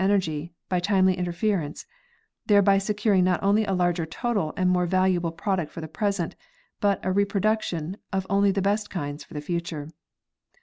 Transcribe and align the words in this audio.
147 0.01 0.43
energy 0.49 0.55
by 0.67 0.79
timely 0.79 1.15
interference, 1.15 1.85
thereby 2.47 2.79
securing 2.79 3.23
not 3.23 3.39
only 3.43 3.63
a 3.65 3.73
larger 3.73 4.03
total 4.03 4.51
and 4.57 4.67
more 4.67 4.87
valuable 4.87 5.31
product 5.31 5.71
for 5.71 5.79
the 5.79 5.87
present, 5.87 6.35
but 6.79 6.99
a 7.05 7.13
repro 7.13 7.39
duction 7.39 7.93
of 8.11 8.25
only 8.27 8.49
the 8.49 8.63
best 8.63 8.89
kinds 8.89 9.23
for 9.23 9.35
the 9.35 9.41
future. 9.41 9.89